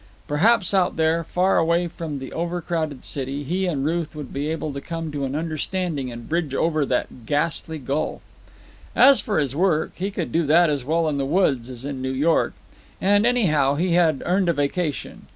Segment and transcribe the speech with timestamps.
[0.27, 4.47] Perhaps out there, far away from the over crowded city, he and Ruth would be
[4.47, 8.23] able to come to an understanding and bridge over that ghastly gulf.
[8.95, 12.01] As for his work, he could do that as well in the woods as in
[12.01, 12.53] New York.
[12.99, 15.27] And, anyhow, he had earned a vacation.